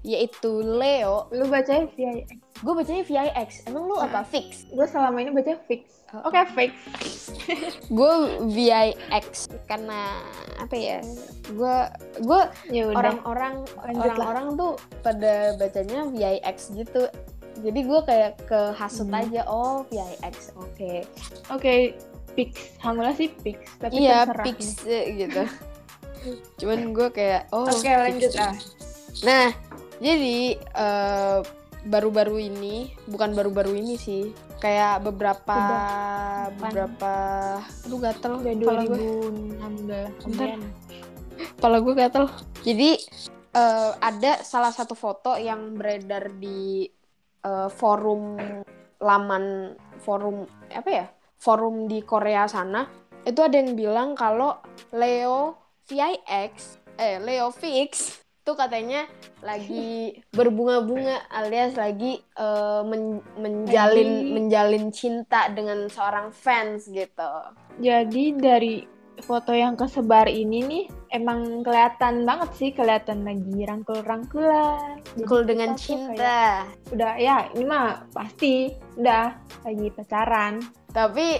yaitu 0.00 0.62
Leo 0.62 1.26
Lu 1.30 1.44
bacanya 1.44 1.90
VIX. 1.90 2.30
gue 2.56 2.72
bacanya 2.72 3.02
VIX 3.02 3.48
emang 3.66 3.84
lu 3.84 3.96
apa 3.96 4.22
fix 4.22 4.64
Gue 4.68 4.84
selama 4.84 5.18
ini 5.18 5.30
baca 5.30 5.58
fix. 5.64 5.99
Oke, 6.12 6.42
fix. 6.50 6.72
gue 7.88 8.12
VIX 8.48 9.26
karena 9.64 10.18
apa 10.56 10.74
ya 10.74 10.98
gue 11.46 11.76
gue 12.20 12.40
Ya 12.68 12.82
udah. 12.84 12.98
orang-orang 12.98 13.54
orang-orang 13.88 14.46
tuh 14.54 14.72
pada 15.00 15.54
bacanya 15.54 16.06
VIX 16.06 16.56
gitu 16.76 17.02
jadi 17.60 17.80
gue 17.80 18.00
kayak 18.04 18.32
kehasut 18.44 19.06
Hmm. 19.06 19.20
aja 19.20 19.46
oh 19.46 19.86
VIX 19.86 20.34
oke 20.56 20.90
Oke, 21.48 21.94
fix. 22.32 22.50
Hamula 22.78 23.10
sih 23.12 23.30
fix. 23.36 23.58
Tapi 23.76 24.00
iya 24.00 24.22
terserah. 24.24 24.44
Pix 24.44 24.58
eh, 24.84 25.04
gitu 25.16 25.42
cuman 26.58 26.90
gue 26.90 27.08
kayak 27.10 27.48
oh 27.50 27.64
Oke, 27.64 27.80
Pix. 27.80 27.86
lanjut 27.86 28.32
ah. 28.36 28.54
nah 29.22 29.46
jadi 29.98 30.38
eh, 30.58 31.38
baru-baru 31.82 32.44
ini 32.44 32.74
bukan 33.06 33.32
baru-baru 33.32 33.72
ini 33.74 33.94
sih 33.94 34.34
kayak 34.60 35.00
beberapa 35.02 35.56
Udah. 35.56 36.52
beberapa 36.60 37.12
aduh 37.88 37.98
gatel 37.98 38.32
Udah 38.44 38.52
kepala 38.54 38.82
gue. 38.84 38.98
2016. 39.58 40.28
Bentar. 40.28 40.48
kepala 41.56 41.76
gue 41.80 41.94
gatel 41.96 42.24
jadi 42.60 42.90
eh, 43.56 43.90
ada 43.98 44.32
salah 44.44 44.70
satu 44.70 44.92
foto 44.92 45.40
yang 45.40 45.74
beredar 45.74 46.28
di 46.36 46.84
eh, 47.42 47.68
forum 47.72 48.36
laman 49.00 49.74
forum 50.04 50.44
apa 50.68 50.90
ya 50.92 51.06
forum 51.40 51.88
di 51.88 52.04
Korea 52.04 52.44
sana 52.44 52.84
itu 53.24 53.40
ada 53.40 53.56
yang 53.56 53.72
bilang 53.72 54.12
kalau 54.12 54.60
Leo 54.92 55.56
VIX 55.88 56.52
eh 57.00 57.16
Leo 57.16 57.48
Fix 57.48 58.20
tuh 58.50 58.58
katanya 58.58 59.06
lagi 59.46 60.18
berbunga-bunga 60.34 61.30
alias 61.30 61.78
lagi 61.78 62.18
eh, 62.18 62.82
men- 62.82 63.22
menjalin 63.38 64.10
Lagi- 64.10 64.32
menjalin 64.34 64.84
cinta 64.90 65.46
dengan 65.54 65.86
seorang 65.86 66.34
fans 66.34 66.90
gitu. 66.90 67.30
Jadi 67.78 68.34
dari 68.34 68.82
foto 69.20 69.52
yang 69.52 69.76
kesebar 69.76 70.26
ini 70.26 70.58
nih 70.64 70.84
emang 71.12 71.60
kelihatan 71.60 72.24
banget 72.24 72.50
sih 72.56 72.70
kelihatan 72.72 73.22
lagi 73.22 73.68
rangkul-rangkulan. 73.68 74.98
Jadi 75.14 75.28
Cool 75.28 75.44
dengan 75.46 75.76
cinta. 75.76 76.16
kayak, 76.16 76.58
udah 76.90 77.12
ya 77.20 77.36
ini 77.54 77.64
mah 77.68 78.10
pasti 78.10 78.74
udah 78.96 79.36
lagi 79.62 79.86
pacaran. 79.94 80.58
Tapi 80.90 81.38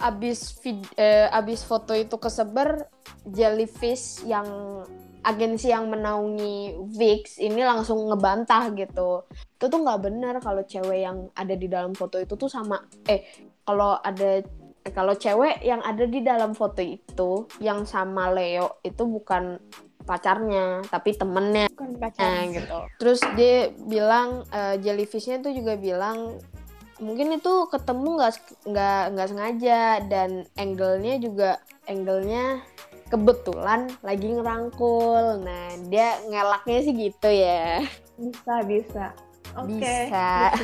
abis 0.00 0.56
vid- 0.64 0.96
eh, 0.96 1.28
abis 1.28 1.60
foto 1.62 1.92
itu 1.92 2.16
kesebar, 2.16 2.88
Jellyfish 3.28 4.24
yang 4.24 4.48
agensi 5.20 5.68
yang 5.68 5.86
menaungi 5.86 6.76
VIX 6.88 7.22
ini 7.40 7.60
langsung 7.60 8.08
ngebantah 8.08 8.72
gitu. 8.72 9.24
Itu 9.28 9.66
tuh 9.66 9.80
nggak 9.80 10.00
benar 10.00 10.34
kalau 10.38 10.62
cewek 10.62 11.00
yang 11.00 11.28
ada 11.32 11.54
di 11.54 11.66
dalam 11.66 11.92
foto 11.92 12.16
itu 12.16 12.34
tuh 12.34 12.48
sama 12.48 12.80
eh 13.04 13.20
kalau 13.62 13.96
ada 13.96 14.40
eh, 14.80 14.92
kalau 14.92 15.12
cewek 15.12 15.60
yang 15.60 15.80
ada 15.80 16.04
di 16.04 16.20
dalam 16.20 16.52
foto 16.52 16.80
itu 16.80 17.44
yang 17.60 17.84
sama 17.84 18.32
Leo 18.32 18.80
itu 18.80 19.04
bukan 19.04 19.60
pacarnya 20.00 20.80
tapi 20.88 21.12
temennya 21.12 21.68
Bukan 21.70 21.94
Nah, 21.94 22.08
pacaran. 22.08 22.50
gitu. 22.50 22.78
Terus 22.98 23.20
dia 23.36 23.56
bilang 23.76 24.42
eh, 24.48 24.80
jellyfishnya 24.80 25.38
tuh 25.38 25.52
juga 25.52 25.76
bilang 25.76 26.40
mungkin 26.98 27.32
itu 27.32 27.52
ketemu 27.68 28.08
nggak 28.16 28.32
nggak 28.68 29.02
nggak 29.16 29.28
sengaja 29.28 29.80
dan 30.04 30.44
angle-nya 30.54 31.16
juga 31.16 31.56
angle-nya 31.88 32.60
kebetulan 33.10 33.90
lagi 34.00 34.30
ngerangkul. 34.30 35.42
Nah, 35.42 35.66
dia 35.90 36.16
ngelaknya 36.30 36.78
sih 36.86 36.94
gitu 36.94 37.28
ya. 37.28 37.82
Bisa 38.16 38.54
bisa. 38.64 39.04
Oke. 39.58 39.94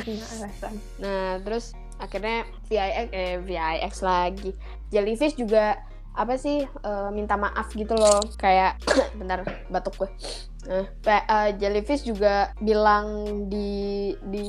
Bisa. 0.07 0.71
Nah, 1.03 1.43
terus 1.43 1.75
akhirnya 1.99 2.47
VIX 2.71 3.07
eh 3.11 3.35
VIX 3.43 3.93
lagi. 4.01 4.51
Jellyfish 4.89 5.35
juga 5.35 5.83
apa 6.17 6.33
sih 6.39 6.65
eh, 6.65 7.09
minta 7.11 7.35
maaf 7.35 7.75
gitu 7.75 7.93
loh. 7.93 8.23
Kayak 8.39 8.79
bentar 9.19 9.43
batuk 9.67 10.07
gue. 10.07 10.09
Nah, 10.71 10.87
eh, 11.03 11.49
Jellyfish 11.59 12.07
juga 12.07 12.55
bilang 12.63 13.27
di 13.51 14.15
di 14.23 14.45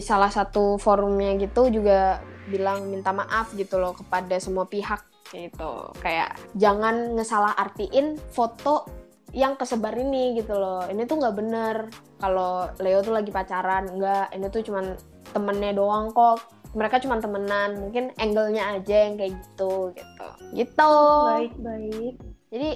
salah 0.00 0.32
satu 0.32 0.80
forumnya 0.80 1.36
gitu 1.36 1.68
juga 1.68 2.24
bilang 2.48 2.90
minta 2.90 3.14
maaf 3.14 3.54
gitu 3.54 3.78
loh 3.78 3.94
kepada 3.94 4.34
semua 4.42 4.66
pihak 4.66 5.11
gitu. 5.32 5.72
Kayak 5.98 6.36
jangan 6.54 7.16
ngesalah 7.16 7.56
artiin 7.56 8.20
foto 8.30 8.84
yang 9.32 9.56
kesebar 9.56 9.96
ini 9.96 10.36
gitu 10.36 10.52
loh. 10.54 10.84
Ini 10.86 11.08
tuh 11.08 11.16
nggak 11.16 11.36
bener 11.36 11.76
kalau 12.20 12.68
Leo 12.78 13.00
tuh 13.00 13.16
lagi 13.16 13.32
pacaran. 13.32 13.88
Enggak, 13.88 14.28
ini 14.36 14.46
tuh 14.52 14.60
cuman 14.60 14.92
temennya 15.32 15.72
doang 15.72 16.12
kok. 16.12 16.44
Mereka 16.72 17.04
cuma 17.04 17.20
temenan, 17.20 17.76
mungkin 17.76 18.16
angle-nya 18.16 18.80
aja 18.80 19.08
yang 19.08 19.20
kayak 19.20 19.36
gitu 19.40 19.92
gitu. 19.92 20.28
Gitu. 20.52 20.92
Baik 21.28 21.54
baik. 21.60 22.14
Jadi 22.52 22.70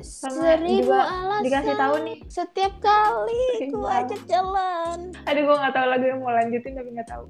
Sama 0.00 0.56
seribu 0.56 0.88
juga 0.88 1.04
alasan 1.04 1.44
dikasih 1.44 1.74
tahu 1.76 1.94
nih. 2.08 2.18
setiap 2.24 2.72
kali 2.80 3.44
Seribu 3.60 3.76
ku 3.76 3.84
alasan. 3.84 4.00
ajak 4.00 4.20
jalan. 4.24 4.98
Aduh 5.28 5.42
gue 5.44 5.56
nggak 5.60 5.74
tahu 5.76 5.86
lagu 5.92 6.04
yang 6.08 6.20
mau 6.24 6.32
lanjutin 6.32 6.72
tapi 6.72 6.88
nggak 6.96 7.08
tahu. 7.12 7.24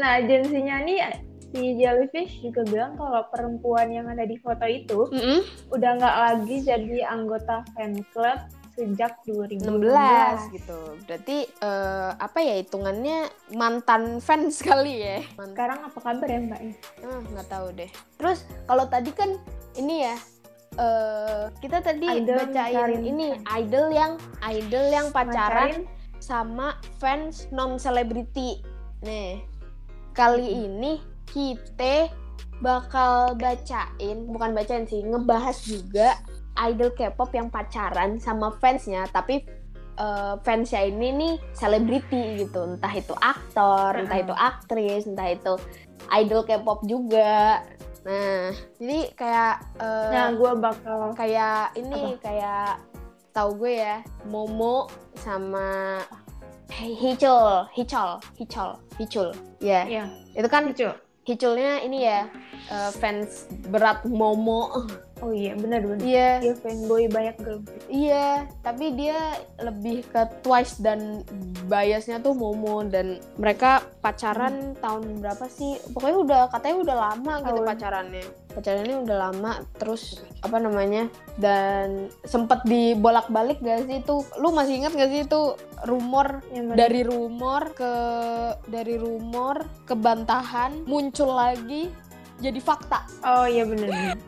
Nah 0.00 0.10
agensinya 0.16 0.80
nih 0.80 0.98
si 1.54 1.78
Jellyfish 1.78 2.42
juga 2.42 2.66
bilang 2.66 2.98
kalau 2.98 3.22
perempuan 3.30 3.94
yang 3.94 4.10
ada 4.10 4.26
di 4.26 4.34
foto 4.42 4.66
itu 4.66 5.06
Mm-mm, 5.14 5.70
udah 5.70 5.90
nggak 6.02 6.16
lagi 6.18 6.56
jadi 6.66 7.06
anggota 7.06 7.62
fan 7.78 8.02
club 8.10 8.42
sejak 8.74 9.22
2016. 9.22 9.70
16 9.70 10.50
gitu. 10.50 10.78
Berarti 11.06 11.46
eh, 11.46 12.10
apa 12.18 12.38
ya 12.42 12.58
hitungannya 12.58 13.30
mantan 13.54 14.18
fans 14.18 14.58
kali 14.66 14.98
ya. 14.98 15.18
Mantan 15.38 15.54
Sekarang 15.54 15.78
apa 15.86 15.98
kabar 16.02 16.26
ya 16.26 16.40
Mbak? 16.42 16.60
Ah, 17.06 17.20
nggak 17.22 17.46
tahu 17.46 17.66
deh. 17.78 17.90
Terus 18.18 18.38
kalau 18.66 18.84
tadi 18.90 19.14
kan 19.14 19.38
ini 19.78 20.10
ya 20.10 20.18
eh 20.74 21.54
kita 21.62 21.86
tadi 21.86 22.02
Idol 22.02 22.50
bacain 22.50 22.50
mencari 22.50 22.98
ini 23.06 23.38
idol 23.62 23.94
yang 23.94 24.18
idol 24.42 24.90
yang 24.90 25.06
pacaran 25.14 25.86
sama 26.18 26.74
fans 26.98 27.46
non 27.54 27.78
selebriti. 27.78 28.58
Nih, 29.06 29.38
kali 30.18 30.66
ini 30.66 31.13
kita 31.28 32.10
bakal 32.62 33.34
bacain, 33.36 34.28
bukan 34.30 34.50
bacain 34.54 34.86
sih, 34.88 35.02
ngebahas 35.02 35.56
juga 35.66 36.16
idol 36.70 36.94
K-pop 36.94 37.34
yang 37.34 37.50
pacaran 37.50 38.16
sama 38.22 38.54
fansnya, 38.62 39.04
tapi 39.10 39.42
eh, 39.98 40.34
fansnya 40.46 40.86
ini 40.86 41.08
nih 41.12 41.34
selebriti 41.52 42.46
gitu, 42.46 42.76
entah 42.76 42.94
itu 42.94 43.14
aktor, 43.18 43.98
entah 43.98 44.18
itu 44.22 44.34
aktris, 44.34 45.04
entah 45.04 45.34
itu 45.34 45.58
idol 46.14 46.46
K-pop 46.46 46.86
juga. 46.86 47.64
Nah, 48.04 48.52
jadi 48.76 49.16
kayak 49.16 49.54
eh, 49.80 50.10
Nah 50.12 50.26
gue 50.36 50.52
bakal 50.60 51.16
kayak 51.16 51.72
ini 51.74 52.20
kayak 52.20 52.76
tahu 53.34 53.66
gue 53.66 53.82
ya 53.82 53.98
Momo 54.30 54.86
sama 55.18 55.98
Hicul 56.70 57.66
Hicul 57.74 58.22
Hicul 58.38 58.70
Hicul 58.98 59.28
ya 59.58 59.82
ya 59.86 60.06
itu 60.38 60.46
kan 60.46 60.70
lucu. 60.70 60.86
Hiculnya 61.24 61.80
ini 61.80 62.04
ya 62.04 62.28
eh, 62.68 62.90
fans 63.00 63.48
berat 63.72 64.04
Momo 64.04 64.84
Oh 65.22 65.30
iya, 65.30 65.54
benar-benar. 65.54 66.02
Iya. 66.02 66.30
Dia 66.42 66.54
fanboy 66.58 67.06
banyak 67.06 67.36
girl. 67.38 67.62
Iya, 67.86 68.50
tapi 68.66 68.98
dia 68.98 69.38
lebih 69.62 70.02
ke 70.10 70.26
Twice 70.42 70.82
dan 70.82 71.22
biasnya 71.70 72.18
tuh 72.18 72.34
Momo 72.34 72.82
dan 72.82 73.22
mereka 73.38 73.86
pacaran 74.02 74.74
tahun 74.82 75.22
berapa 75.22 75.46
sih? 75.46 75.78
Pokoknya 75.94 76.18
udah 76.18 76.40
katanya 76.50 76.76
udah 76.82 76.96
lama 76.98 77.34
gitu 77.46 77.60
pacarannya. 77.62 78.24
Pacarannya 78.54 78.96
udah 79.06 79.16
lama 79.30 79.52
terus 79.78 80.26
apa 80.42 80.58
namanya? 80.58 81.06
Dan 81.38 82.10
sempet 82.26 82.66
dibolak-balik 82.66 83.62
gak 83.62 83.86
sih 83.86 84.02
itu? 84.02 84.16
Lu 84.42 84.50
masih 84.50 84.82
ingat 84.82 84.98
gak 84.98 85.10
sih 85.14 85.22
itu 85.22 85.42
rumor 85.86 86.42
mana? 86.50 86.74
dari 86.74 87.06
rumor 87.06 87.70
ke 87.70 87.92
dari 88.66 88.98
rumor 88.98 89.62
ke 89.86 89.94
bantahan 89.94 90.82
muncul 90.90 91.30
lagi 91.30 91.86
jadi 92.42 92.58
fakta. 92.58 93.06
Oh 93.22 93.46
iya 93.46 93.62
benar. 93.62 94.18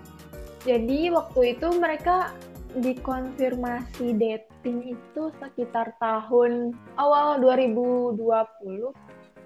Jadi 0.66 1.08
waktu 1.08 1.54
itu 1.54 1.66
mereka 1.73 2.35
dikonfirmasi 2.76 4.12
dating 4.12 4.92
itu 4.92 5.23
sekitar 5.32 5.94
tahun 5.96 6.75
awal 6.94 7.38
2020, 7.38 8.90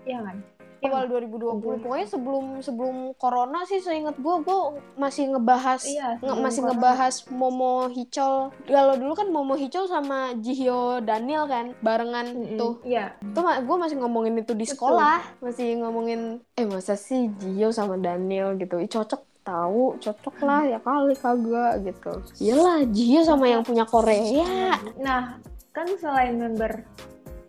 ya 0.02 0.18
kan? 0.18 0.40
Ya 0.80 0.88
awal 0.88 1.04
nggak? 1.04 1.28
2020 1.28 1.44
Sebelum- 1.52 1.80
pokoknya 1.84 2.06
sebelum 2.08 2.44
sebelum 2.58 2.96
corona 3.14 3.68
sih 3.68 3.78
seingat 3.78 4.16
gue 4.16 4.34
gue 4.40 4.58
masih 4.96 5.28
ngebahas 5.28 5.84
Iya, 5.84 6.16
nge- 6.18 6.40
masih 6.40 6.60
corona. 6.64 6.72
ngebahas 6.72 7.14
Momo 7.28 7.74
Hicol 7.86 8.48
kalau 8.64 8.94
dulu 8.96 9.12
kan 9.12 9.28
Momo 9.28 9.54
Hicol 9.54 9.84
sama 9.86 10.32
Jihyo 10.34 11.04
Daniel 11.04 11.44
kan 11.44 11.76
barengan 11.78 12.32
Mm-mm, 12.32 12.56
tuh 12.56 12.80
Iya. 12.82 13.12
tuh 13.30 13.44
gue 13.44 13.76
masih 13.76 14.00
ngomongin 14.00 14.40
itu 14.40 14.56
di 14.56 14.64
Betul. 14.64 14.72
sekolah 14.72 15.20
masih 15.38 15.68
ngomongin 15.76 16.20
eh 16.50 16.64
masa 16.64 16.96
sih 16.96 17.28
Jihyo 17.36 17.68
sama 17.70 17.94
Daniel 17.94 18.56
gitu 18.56 18.80
Ih, 18.80 18.88
cocok 18.88 19.20
tahu 19.50 19.98
cocok 19.98 20.36
lah 20.46 20.62
ya 20.62 20.78
kali 20.78 21.14
kagak 21.18 21.74
gitu 21.82 22.12
iyalah 22.38 22.86
Jihyo 22.86 23.26
sama 23.26 23.50
yang 23.50 23.66
punya 23.66 23.82
Korea 23.82 24.78
Nah, 25.00 25.42
kan 25.74 25.88
selain 25.98 26.38
member 26.38 26.86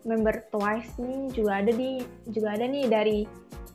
member 0.01 0.41
Twice 0.50 0.98
nih 0.98 1.29
juga 1.34 1.62
ada 1.62 1.72
di 1.72 2.01
juga 2.34 2.58
ada 2.58 2.65
nih 2.65 2.86
dari 2.89 3.20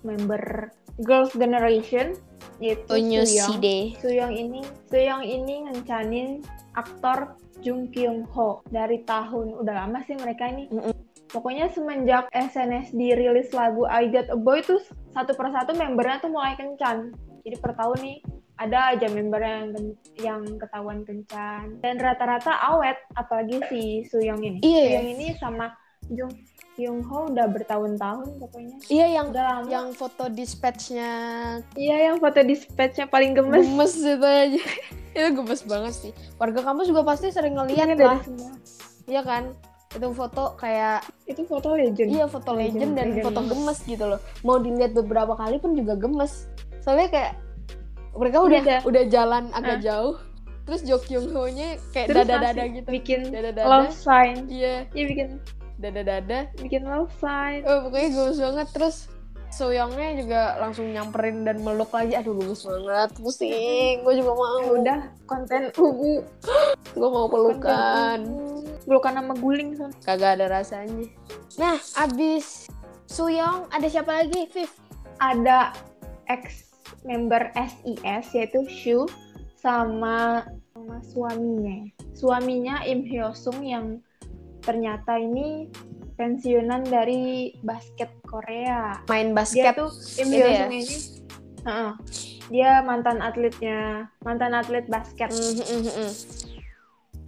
member 0.03 0.71
Girls 1.03 1.31
Generation 1.37 2.17
yaitu 2.59 2.89
Suyong. 2.89 3.95
Suyong 4.01 4.33
ini 4.33 4.61
Suyong 4.89 5.23
ini 5.23 5.55
ngencanin 5.69 6.41
aktor 6.75 7.37
Jung 7.61 7.89
Kyung 7.93 8.25
Ho 8.33 8.65
dari 8.69 9.05
tahun 9.05 9.61
udah 9.61 9.75
lama 9.87 10.01
sih 10.05 10.17
mereka 10.17 10.49
ini. 10.49 10.69
Mm-mm. 10.73 10.95
Pokoknya 11.27 11.69
semenjak 11.75 12.31
SNSD 12.33 13.19
rilis 13.19 13.51
lagu 13.53 13.85
I 13.85 14.09
Got 14.09 14.33
a 14.33 14.39
Boy 14.39 14.63
tuh 14.63 14.81
satu 15.13 15.35
persatu 15.35 15.75
membernya 15.75 16.23
tuh 16.23 16.31
mulai 16.33 16.55
kencan. 16.57 17.13
Jadi 17.47 17.57
per 17.57 17.73
tahun 17.73 17.99
nih 18.03 18.17
ada 18.57 18.91
aja 18.91 19.07
member 19.07 19.39
yang 19.39 19.71
yang 20.19 20.43
ketahuan 20.59 21.07
kencan 21.07 21.79
dan 21.79 21.95
rata-rata 21.97 22.51
awet 22.67 22.99
apalagi 23.15 23.63
si 23.65 23.81
Suyong 24.05 24.43
ini. 24.43 24.59
Iya, 24.61 24.81
ya. 24.81 24.89
Suyong 24.91 25.09
ini 25.13 25.27
sama 25.37 25.67
Jung 26.09 26.35
Kyung 26.75 27.01
Ho 27.05 27.31
udah 27.31 27.47
bertahun-tahun 27.47 28.37
pokoknya. 28.37 28.77
iya 28.89 29.07
yang 29.11 29.31
Udah 29.31 29.45
lama. 29.57 29.67
yang 29.67 29.87
foto 29.91 30.29
dispatchnya 30.29 31.11
Iya 31.73 31.97
yang 32.05 32.17
foto 32.19 32.43
dispatchnya 32.43 33.07
paling 33.07 33.33
gemes. 33.33 33.65
gemes 33.65 33.95
itu 33.97 34.21
aja 34.21 34.61
itu 35.17 35.29
gemes 35.33 35.63
banget 35.63 35.95
sih 35.97 36.13
warga 36.37 36.61
kampus 36.61 36.87
juga 36.87 37.01
pasti 37.03 37.31
sering 37.31 37.55
ngeliat 37.55 37.81
Iya, 37.81 37.87
dari 37.89 38.05
lah 38.05 38.21
iya 39.07 39.23
kan 39.23 39.57
itu 39.89 40.09
foto 40.13 40.53
kayak 40.55 41.01
Itu 41.25 41.43
foto 41.43 41.73
legend. 41.73 42.13
iya 42.13 42.27
foto 42.27 42.53
legend, 42.53 42.77
Legend, 42.77 42.93
dan 42.93 43.07
legend 43.09 43.25
foto 43.25 43.41
gemes 43.47 43.79
gitu 43.83 44.05
loh 44.07 44.21
mau 44.43 44.59
dilihat 44.59 44.93
beberapa 44.93 45.33
kali 45.33 45.57
pun 45.57 45.73
juga 45.73 45.97
gemes 45.97 46.45
soalnya 46.87 47.09
kayak 47.11 47.33
mereka 48.15 48.39
udah 48.41 48.61
Iya, 48.63 48.71
dah. 48.71 48.81
udah 48.87 49.03
jalan 49.11 49.45
agak 49.51 49.77
Ah. 49.77 49.83
jauh 49.83 50.17
terus 50.63 50.81
Jo 50.83 50.99
Kyung 50.99 51.31
Ho 51.31 51.47
nya 51.47 51.79
kayak 51.91 52.07
Terus 52.09 52.25
dada 52.25 52.37
dada 52.49 52.63
gitu. 52.65 52.89
bikin 52.89 53.21
dada 53.29 53.51
dada 53.51 53.67
love 53.67 53.91
sign. 53.93 54.47
iya. 54.49 54.87
Iya 54.91 55.05
bikin 55.05 55.29
dada 55.77 56.03
dada 56.03 56.39
bikin 56.57 56.83
love 56.83 57.11
sign. 57.15 57.63
oh, 57.63 57.87
pokoknya 57.87 58.09
gemes 58.09 58.39
banget. 58.41 58.69
Terus 58.73 58.97
Soyoungnya 59.49 60.19
juga 60.19 60.59
langsung 60.59 60.91
nyamperin 60.91 61.43
dan 61.43 61.63
meluk 61.63 61.89
lagi. 61.89 62.13
Aduh 62.13 62.35
gemes 62.35 62.61
banget. 62.61 63.15
Pusing. 63.15 64.03
Gue 64.03 64.15
juga 64.17 64.33
mau. 64.33 64.59
Ya 64.59 64.71
udah 64.75 64.99
konten 65.25 65.71
ubu 65.73 66.19
gue 66.93 67.09
mau 67.15 67.27
pelukan. 67.27 68.19
Pelukan 68.83 69.13
sama 69.15 69.35
guling 69.35 69.71
son. 69.75 69.95
kagak 70.03 70.35
ada 70.35 70.51
rasanya. 70.53 71.07
Nah 71.57 71.79
abis 71.97 72.67
Suyong 73.07 73.71
ada 73.71 73.87
siapa 73.87 74.19
lagi 74.19 74.51
Viv 74.51 74.71
Ada 75.17 75.71
ex 76.27 76.66
member 77.07 77.51
SIS 77.55 78.25
yaitu 78.35 78.67
Shu 78.69 78.99
sama 79.59 80.47
sama 80.77 80.97
suaminya. 81.03 81.89
Suaminya 82.15 82.85
Im 82.87 83.03
Hyo 83.03 83.33
Sung 83.35 83.65
yang 83.65 84.01
ternyata 84.63 85.19
ini 85.19 85.67
pensiunan 86.15 86.87
dari 86.87 87.55
basket 87.65 88.11
Korea. 88.25 89.03
main 89.11 89.33
Dia 89.33 89.37
basket 89.37 89.75
tuh 89.75 89.91
Im 90.23 90.29
Hyo 90.31 90.47
ya? 90.47 90.59
Sung 90.65 90.75
ini 90.75 90.97
Heeh. 91.67 91.93
dia 92.47 92.79
mantan 92.87 93.19
atletnya, 93.19 94.07
mantan 94.23 94.55
atlet 94.55 94.87
basket. 94.87 95.35
Mhm, 95.35 95.67
mhm, 95.67 95.83
mhm. 95.83 96.11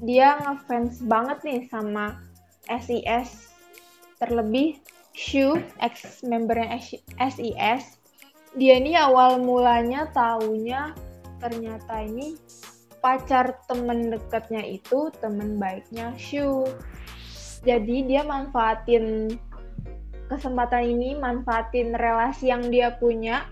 dia 0.06 0.38
ngefans 0.38 1.02
banget 1.10 1.38
nih 1.42 1.60
sama 1.66 2.22
SIS 2.70 3.50
terlebih 4.22 4.78
Shu 5.18 5.58
ex 5.82 6.22
membernya 6.22 6.78
SIS 7.18 7.97
dia 8.58 8.74
ini 8.82 8.98
awal 8.98 9.38
mulanya 9.38 10.10
taunya 10.10 10.90
ternyata 11.38 12.02
ini 12.02 12.34
pacar 12.98 13.62
temen 13.70 14.10
dekatnya 14.10 14.66
itu 14.66 15.14
temen 15.22 15.62
baiknya 15.62 16.10
Shu. 16.18 16.66
Jadi 17.62 18.10
dia 18.10 18.26
manfaatin 18.26 19.38
kesempatan 20.26 20.84
ini 20.90 21.14
manfaatin 21.14 21.94
relasi 21.94 22.50
yang 22.50 22.66
dia 22.66 22.98
punya. 22.98 23.46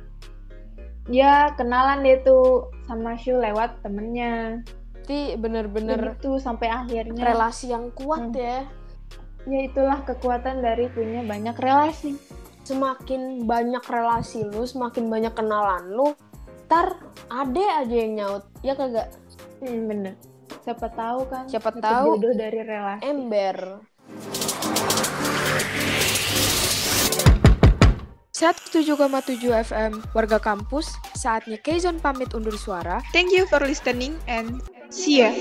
Dia 1.06 1.54
kenalan 1.54 2.02
deh 2.02 2.18
tuh 2.26 2.74
sama 2.90 3.14
Shu 3.14 3.38
lewat 3.38 3.86
temennya. 3.86 4.66
Berarti 5.06 5.38
bener-bener 5.38 6.18
begitu 6.18 6.42
sampai 6.42 6.66
akhirnya. 6.66 7.22
relasi 7.22 7.70
yang 7.70 7.94
kuat 7.94 8.34
Hmm. 8.34 8.42
ya. 8.42 8.66
Ya 9.46 9.60
itulah 9.62 10.02
kekuatan 10.02 10.58
dari 10.58 10.90
punya 10.90 11.22
banyak 11.22 11.54
relasi 11.54 12.18
semakin 12.66 13.46
banyak 13.46 13.84
relasi 13.86 14.42
lu 14.42 14.66
semakin 14.66 15.06
banyak 15.06 15.30
kenalan 15.38 15.86
lu 15.94 16.18
ntar 16.66 16.98
ada 17.30 17.86
aja 17.86 17.94
yang 17.94 18.12
nyaut 18.18 18.44
ya 18.66 18.74
kagak 18.74 19.14
hmm, 19.62 19.86
bener 19.86 20.14
siapa 20.66 20.90
tahu 20.90 21.30
kan 21.30 21.46
Siapa 21.46 21.70
tahu. 21.78 22.18
jodoh 22.18 22.34
dari 22.34 22.60
relasi 22.66 23.06
ember 23.06 23.86
107,7 28.36 29.48
FM 29.48 30.12
Warga 30.12 30.36
Kampus, 30.36 30.92
saatnya 31.16 31.56
Keizon 31.56 31.96
pamit 32.04 32.36
undur 32.36 32.52
suara. 32.60 33.00
Thank 33.08 33.32
you 33.32 33.48
for 33.48 33.64
listening 33.64 34.12
and 34.28 34.60
see 34.92 35.24
ya. 35.24 35.32